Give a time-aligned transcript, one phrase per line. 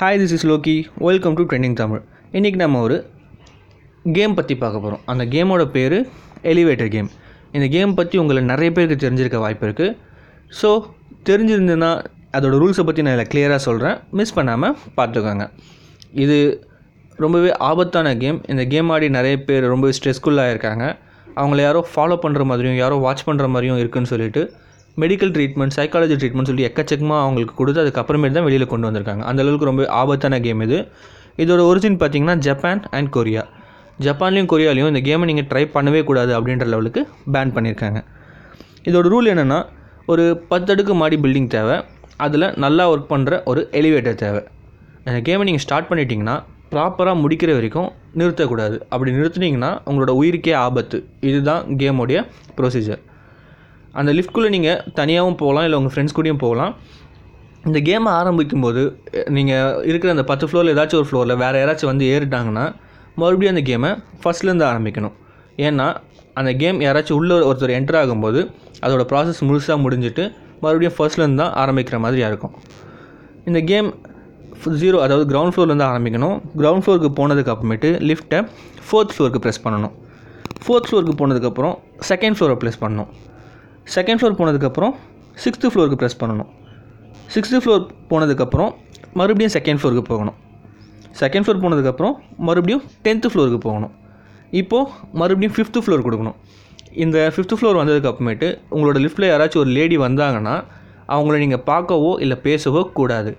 [0.00, 2.00] Hi this is Lokki welcome to trending Tamil
[2.32, 3.10] இன்றைக்கி நம்ம ஒரு
[4.12, 6.08] கேம் பற்றி பார்க்க போகிறோம் அந்த கேமோட பேர்
[6.42, 7.10] எலிவேட்டர் கேம்
[7.52, 9.96] இந்த கேம் பற்றி உங்களை நிறைய பேருக்கு தெரிஞ்சிருக்க வாய்ப்பு இருக்குது
[10.62, 10.80] ஸோ
[11.24, 15.50] தெரிஞ்சிருந்ததுன்னா அதோடய ரூல்ஸை பற்றி நான் இதில் கிளியராக சொல்கிறேன் மிஸ் பண்ணாமல் பார்த்துக்கோங்க.
[16.12, 16.66] இது
[17.16, 20.96] ரொம்பவே ஆபத்தான கேம் இந்த கேம் ஆடி நிறைய பேர் ரொம்பவே ஸ்ட்ரெஸ்ஃபுல்லாக இருக்காங்க
[21.36, 24.52] அவங்கள யாரோ ஃபாலோ பண்ணுற மாதிரியும் யாரோ வாட்ச் பண்ணுற மாதிரியும் இருக்குதுன்னு சொல்லிட்டு
[25.02, 29.22] மெடிக்கல் ட்ரீட்மெண்ட் சைக்காலஜி ட்ரீட்மெண்ட் சொல்லி எக்கச்சக்கமாக அவங்களுக்கு கொடுத்து அதுக்கப்புறமேட்டு தான் வெளியில் கொண்டு வந்திருக்காங்க.
[29.30, 30.78] அந்த அளவுக்கு ரொம்ப ஆபத்தான கேம் இது.
[31.42, 33.42] இதோட ஒரிஜின் பார்த்தீங்கன்னா ஜப்பான் அண்ட் கொரியா
[34.06, 37.00] ஜப்பான்லேயும் கொரியாலையும் இந்த கேமை நீங்கள் ட்ரை பண்ணவே கூடாது அப்படின்ற லெவலுக்கு
[37.34, 38.00] பேன் பண்ணியிருக்காங்க
[38.88, 39.58] இதோட ரூல் என்னென்னா
[40.12, 41.76] ஒரு பத்து அடுக்கு மாடி பில்டிங் தேவை.
[42.24, 44.42] அதில் நல்லா ஒர்க் பண்ணுற ஒரு எலிவேட்டர் தேவை.
[45.08, 46.36] அந்த கேமை நீங்கள் ஸ்டார்ட் பண்ணிட்டீங்கன்னா
[46.72, 47.88] ப்ராப்பராக முடிக்கிற வரைக்கும்
[48.20, 48.76] நிறுத்தக்கூடாது.
[48.92, 50.98] அப்படி நிறுத்துனீங்கன்னா உங்களோட உயிருக்கே ஆபத்து.
[51.30, 52.20] இதுதான் கேமோடைய
[52.60, 53.02] ப்ரொசீஜர்
[54.00, 56.74] அந்த லிஃப்ட்குள்ளே நீங்கள் தனியாகவும் போகலாம் இல்லை உங்கள் ஃப்ரெண்ட்ஸ் கூடயும் போகலாம்.
[57.68, 58.82] இந்த கேமை ஆரம்பிக்கும் போது
[59.36, 62.64] நீங்கள் இருக்கிற அந்த பத்து ஃப்ளோரில் ஏதாச்சும் ஒரு ஃப்ளோரில் வேறு யாராச்சும் வந்து ஏறிட்டாங்கன்னா
[63.14, 63.90] மறுபடியும் அந்த கேமை
[64.22, 65.14] ஃபஸ்ட்லேருந்து ஆரம்பிக்கணும்.
[65.66, 65.86] ஏன்னா
[66.40, 68.40] அந்த கேம் யாராச்சும் உள்ள ஒருத்தர் என்டர் ஆகும்போது
[68.84, 70.24] அதோடய ப்ராசஸ் முழுசாக முடிஞ்சிட்டு
[70.60, 72.54] மறுபடியும் ஃபர்ஸ்ட்லேருந்து தான் ஆரம்பிக்கிற மாதிரியாக இருக்கும்.
[73.44, 73.88] இந்த கேம்
[74.80, 76.36] ஜீரோ அதாவது கிரவுண்ட் ஃப்ளோர்லேருந்து ஆரம்பிக்கணும்.
[76.58, 78.40] கிரவுண்ட் ஃப்ளோருக்கு போனதுக்கு அப்புறமேட்டு லிஃப்ட்டை
[78.86, 79.94] ஃபோர்த் ஃப்ளோருக்கு ப்ரெஸ் பண்ணணும்.
[80.64, 81.74] ஃபோர்த் ஃப்ளோருக்கு போனதுக்கப்புறம்
[82.08, 83.10] செகண்ட் ஃப்ளோரை ப்ளேஸ் பண்ணணும்.
[83.92, 84.94] செகண்ட் ஃப்ளோர் போனதுக்கப்புறம்
[85.42, 86.50] சிக்ஸ்த்து ஃப்ளோருக்கு ப்ரெஸ் பண்ணணும்.
[87.34, 88.70] சிக்ஸ்த்து ஃப்ளோர் போனதுக்கப்புறம்
[89.18, 90.36] மறுபடியும் செகண்ட் ஃப்ளோருக்கு போகணும்.
[91.20, 92.14] செகண்ட் ஃப்ளோர் போனதுக்கப்புறம்
[92.46, 93.92] மறுபடியும் டென்த்து ஃப்ளோருக்கு போகணும்.
[94.60, 94.90] இப்போது
[95.20, 96.36] மறுபடியும் ஃபிஃப்த்து ஃப்ளோர் கொடுக்கணும்.
[97.04, 100.56] இந்த ஃபிஃப்த்து ஃப்ளோர் வந்ததுக்கு அப்புறமேட்டு உங்களோட லிஃப்ட்டில் யாராச்சும் ஒரு லேடி வந்தாங்கன்னா
[101.14, 103.32] அவங்கள நீங்கள் பார்க்கவோ இல்லை பேசவோ கூடாது.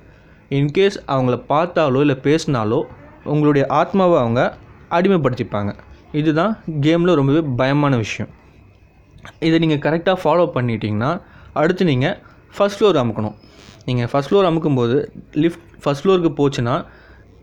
[0.57, 2.79] இன்கேஸ் அவங்கள பார்த்தாலோ இல்லை பேசினாலோ
[3.33, 4.41] உங்களுடைய ஆத்மாவை அவங்க
[4.97, 5.71] அடிமைப்படுத்திப்பாங்க.
[6.21, 6.53] இதுதான்
[6.85, 8.31] கேமில் ரொம்பவே பயமான விஷயம்.
[9.47, 11.11] இதை நீங்கள் கரெக்டாக ஃபாலோ பண்ணிட்டீங்கன்னா
[11.61, 12.15] அடுத்து நீங்கள்
[12.57, 13.35] ஃபஸ்ட் ஃப்ளோர் அமுக்கணும்.
[13.87, 14.97] நீங்கள் ஃபஸ்ட் ஃப்ளோர் அமுக்கும்போது
[15.43, 16.75] லிஃப்ட் ஃபஸ்ட் ஃப்ளோருக்கு போச்சுன்னா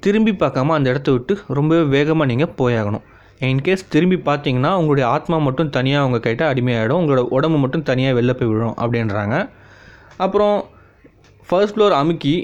[0.04, 3.04] திரும்பி பார்க்காம அந்த இடத்த விட்டு ரொம்பவே வேகமாக நீங்கள் போயாகணும்.
[3.50, 8.32] இன்கேஸ் திரும்பி பார்த்தீங்கன்னா உங்களுடைய ஆத்மா மட்டும் தனியாக உங்கள் கிட்ட அடிமையாகிடும் உங்களோட உடம்பு மட்டும் தனியாக வெளில
[8.40, 9.36] போய் விழும் அப்படின்றாங்க.
[10.24, 10.56] அப்புறம்
[11.48, 12.34] ஃபர்ஸ்ட் ஃப்ளோர் அமுக்கி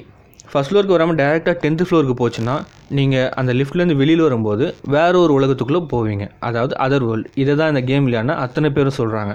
[0.51, 2.53] ஃபஸ்ட் ஃப்ளோருக்கு வராமல் டேரெக்டாக டென்த்து ஃப்ளோருக்கு போச்சுன்னா
[2.97, 4.65] நீங்கள் அந்த லிஃப்ட்லேருந்து வெளியில் வரும்போது
[4.95, 6.25] வேற ஒரு உலகத்துக்குள்ளே போவீங்க.
[6.47, 9.33] அதாவது அதர் வேர்ல்டு இதை தான் இந்த கேம் இல்லைன்னா அத்தனை பேரும் சொல்கிறாங்க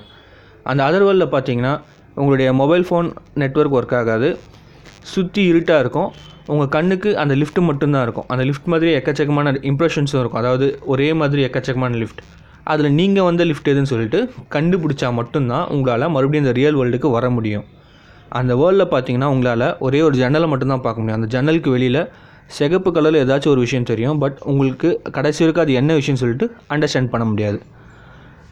[0.71, 1.73] அந்த அதர் வேர்ல்டில் பார்த்தீங்கன்னா
[2.21, 3.09] உங்களுடைய மொபைல் ஃபோன்
[3.43, 4.29] நெட்ஒர்க் ஒர்க் ஆகாது.
[5.13, 6.11] சுற்றி இருட்டாக இருக்கும்.
[6.53, 8.27] உங்கள் கண்ணுக்கு அந்த லிஃப்ட் மட்டும்தான் இருக்கும்.
[8.33, 10.41] அந்த லிஃப்ட் மாதிரி எக்கச்சக்கமான இம்ப்ரெஷன்ஸும் இருக்கும்.
[10.43, 12.23] அதாவது ஒரே மாதிரி எக்கச்சக்கமான லிஃப்ட்
[12.73, 14.19] அதில் நீங்கள் வந்த லிஃப்ட் எதுன்னு சொல்லிட்டு
[14.57, 17.65] கண்டுபிடிச்சா மட்டும்தான் உங்களால் மறுபடியும் இந்த ரியல் வேர்ல்டுக்கு வர முடியும்.
[18.41, 21.19] அந்த வேர்ல்டில் பார்த்தீங்கன்னா உங்களால் ஒரே ஒரு ஜன்னலை மட்டும்தான் பார்க்க முடியும்.
[21.21, 22.00] அந்த ஜன்னலுக்கு வெளியில்
[22.56, 24.19] சிகப்பு கலரில் ஏதாச்சும் ஒரு விஷயம் தெரியும்.
[24.22, 27.59] பட் உங்களுக்கு கடைசி வரைக்கும் அது என்ன விஷயம்னு சொல்லிட்டு அண்டர்ஸ்டாண்ட் பண்ண முடியாது.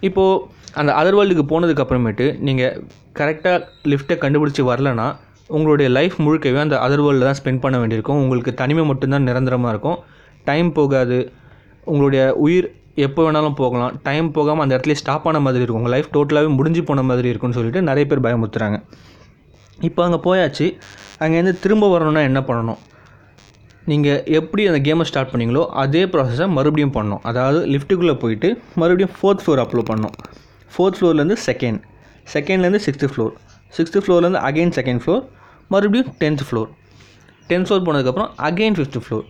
[0.09, 0.39] இப்போது
[0.81, 2.77] அந்த அதர் வேர்ல்டுக்கு போனதுக்கு அப்புறமேட்டு நீங்கள்
[3.21, 3.59] கரெக்டாக
[3.93, 5.09] லிஃப்ட்டை கண்டுபிடிச்சி வரலனா
[5.57, 8.21] உங்களுடைய லைஃப் முழுக்கவே அந்த அதர் வேர்ல்டில் தான் ஸ்பெண்ட் பண்ண வேண்டியிருக்கும்.
[8.25, 9.99] உங்களுக்கு தனிமை மட்டும்தான் நிரந்தரமாக இருக்கும்.
[10.49, 11.19] டைம் போகாது.
[11.91, 12.69] உங்களுடைய உயிர்
[13.07, 13.93] எப்போ வேணாலும் போகலாம்.
[14.07, 15.81] டைம் போகாமல் அந்த இடத்துல ஸ்டாப் ஆன மாதிரி இருக்கும்.
[15.83, 18.79] உங்கள் லைஃப் டோட்டலாகவே முடிஞ்சு போன மாதிரி இருக்கும்னு சொல்லிட்டு நிறைய பேர் பயமுறுத்துறாங்க.
[19.89, 20.67] இப்போ அங்கே போயாச்சு.
[21.25, 22.81] அங்கேருந்து திரும்ப வரணும்னா என்ன பண்ணணும்?
[23.91, 27.23] நீங்கள் எப்படி அந்த கேமை ஸ்டார்ட் பண்ணீங்களோ அதே ப்ராசஸை மறுபடியும் பண்ணணும்.
[27.31, 28.49] அதாவது லிஃப்ட்டுக்குள்ளே போயிட்டு
[28.81, 30.17] மறுபடியும் ஃபோர்த் ஃப்ளோர் அப்லோட் பண்ணணும்.
[30.75, 31.81] ஃபோர்த் ஃப்ளோர்லேருந்து செகண்ட்
[32.35, 33.33] செகண்ட்லேருந்து சிக்ஸ்த்து ஃப்ளோர்
[33.77, 35.23] சிக்ஸ்த்து ஃப்ளோர்லேருந்து அகைன் செகண்ட் ஃப்ளோர்
[35.75, 36.71] மறுபடியும் டென்த் ஃப்ளோர்
[37.51, 39.27] டென்த் ஃப்ளோர் போனதுக்கப்புறம் அகைன் ஃபிஃப்த்து ஃப்ளோர்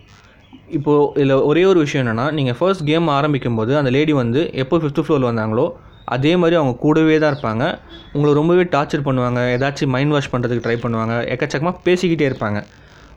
[0.78, 4.76] இப்போது இதில் ஒரே ஒரு விஷயம் என்னென்னா நீங்கள் ஃபர்ஸ்ட் கேம் ஆரம்பிக்கும் போது அந்த லேடி வந்து எப்போ
[4.82, 5.66] ஃபிஃப்த்து ஃப்ளோர் வந்தாங்களோ
[6.14, 7.64] அதே மாதிரி அவங்க கூடவே தான் இருப்பாங்க.
[8.14, 9.40] உங்களை ரொம்பவே டார்ச்சர் பண்ணுவாங்க.
[9.56, 11.14] ஏதாச்சும் மைண்ட் வாஷ் பண்ணுறதுக்கு ட்ரை பண்ணுவாங்க.
[11.34, 12.60] எக்கச்சக்கமாக பேசிக்கிட்டே இருப்பாங்க.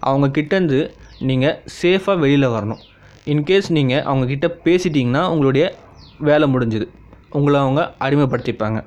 [0.10, 0.80] அவங்க கிட்டேருந்து
[1.30, 2.82] நீங்கள் சேஃபாக வெளியில் வரணும்.
[3.34, 5.66] இன்கேஸ் நீங்கள் அவங்கக்கிட்ட பேசிட்டிங்கன்னா உங்களுடைய
[6.30, 6.88] வேலை முடிஞ்சுது.
[7.38, 8.80] உங்களை அவங்க அடிமைப்படுத்திப்பாங்க.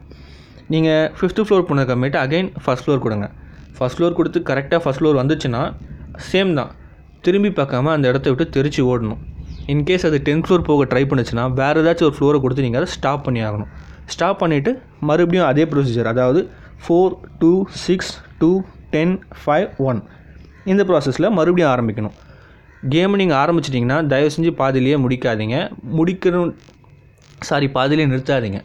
[0.74, 3.26] நீங்கள் ஃபிஃப்த்து ஃப்ளோர் போனதுக்கப்புறமேட்டு அகைன் ஃபஸ்ட் ஃப்ளோர் கொடுங்க.
[3.76, 5.62] ஃபஸ்ட் ஃப்ளோர் கொடுத்து கரெக்டாக ஃபஸ்ட் ஃப்ளோர் வந்துச்சுன்னா
[6.30, 6.70] சேம் தான்.
[7.26, 9.20] திரும்பி பார்க்காம அந்த இடத்த விட்டு தெரிச்சு ஓடணும்.
[9.72, 13.24] இன்கேஸ் அது டென்த் ஃப்ளோர் போக ட்ரை பண்ணுச்சுன்னா வேறு ஏதாச்சும் ஒரு ஃப்ளோரை கொடுத்து நீங்கள் அதை ஸ்டாப்
[13.26, 13.70] பண்ணி ஆகணும்
[14.14, 14.70] ஸ்டாப் பண்ணிவிட்டு
[15.08, 16.40] மறுபடியும் அதே ப்ரொசீஜர் அதாவது
[16.84, 17.52] four two
[17.84, 18.50] six two
[18.94, 20.00] ten five one
[20.72, 22.16] இந்த ப்ராசஸில் மறுபடியும் ஆரம்பிக்கணும்.
[22.94, 25.56] கேம் நீங்கள் ஆரம்பிச்சிட்டிங்கன்னா தயவு செஞ்சு பாதிலேயே முடிக்காதீங்க.
[25.98, 26.50] முடிக்கணும்
[27.48, 28.60] சாரி பாதிலேயே நிறுத்தாதீங்க.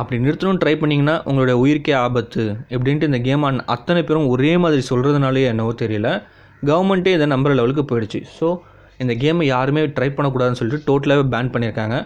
[0.00, 2.42] அப்படி நிறுத்தணும்னு ட்ரை பண்ணிங்கன்னா உங்களுடைய உயிருக்கே ஆபத்து
[2.74, 6.08] எப்படின்ட்டு இந்த கேம் ஆன் அத்தனை பேரும் ஒரே மாதிரி சொல்கிறதுனாலே என்னவோ தெரியல.
[6.70, 8.20] கவர்மெண்ட்டே இதை நம்புற லெவலுக்கு போயிடுச்சு.
[8.38, 8.48] ஸோ
[9.02, 11.96] இந்த கேமை யாருமே ட்ரை பண்ணக்கூடாதுன்னு சொல்லிட்டு டோட்டலாகவே பேன் பண்ணியிருக்காங்க.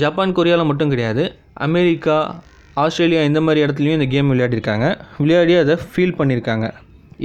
[0.00, 1.22] ஜப்பான் கொரியாவில் மட்டும் கிடையாது.
[1.66, 2.16] அமெரிக்கா
[2.82, 4.86] ஆஸ்திரேலியா இந்த மாதிரி இடத்துலையும் இந்த கேம் விளையாடிருக்காங்க.
[5.22, 6.66] விளையாடி அதை ஃபீல் பண்ணியிருக்காங்க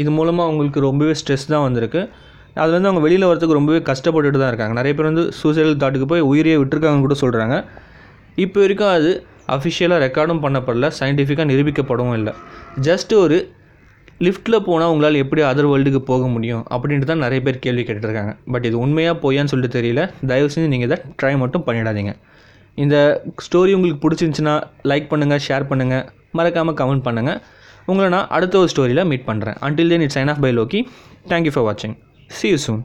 [0.01, 2.01] இது மூலமாக அவங்களுக்கு ரொம்பவே ஸ்ட்ரெஸ் தான் வந்திருக்கு.
[2.61, 4.75] அதுலேருந்து அவங்க வெளியில் வரதுக்கு ரொம்பவே கஷ்டப்பட்டுட்டு தான் இருக்காங்க.
[4.79, 7.57] நிறைய பேர் வந்து சூசைடல் தாட்டுக்கு போய் உயிரியை விட்டுருக்காங்கன்னு கூட சொல்கிறாங்க
[8.45, 9.11] இப்போ வரைக்கும் அது
[9.55, 10.87] அஃபிஷியலாக ரெக்கார்டும் பண்ணப்படல.
[10.99, 12.33] சயின்டிஃபிக்காக நிரூபிக்கப்படவும் இல்லை.
[12.87, 13.37] ஜஸ்ட் ஒரு
[14.25, 18.65] லிஃப்ட்டில் போனால் உங்களால் எப்படி அதர் வேர்ல்டுக்கு போக முடியும் அப்படின்ட்டு தான் நிறைய பேர் கேள்வி கேட்டுருக்காங்க பட்
[18.69, 20.03] இது உண்மையாக பொய்யான்னு சொல்லிட்டு தெரியல.
[20.31, 22.13] தயவு செஞ்சு நீங்கள் இதை ட்ரை மட்டும் பண்ணிடாதீங்க.
[22.77, 22.95] இந்த
[23.45, 27.39] ஸ்டோரி உங்களுக்கு பிடிச்சிருந்துச்சின்னா லைக் பண்ணுங்கள் ஷேர் பண்ணுங்கள் மறக்காமல் கமெண்ட் பண்ணுங்கள்
[27.85, 30.79] உங்களை நான் அடுத்த ஒரு ஸ்டோரியில் மீட் பண்ணுறேன் until then it's sign off by Lokki
[31.29, 31.95] thank you for வாட்சிங்
[32.29, 32.81] சி யூ சூன்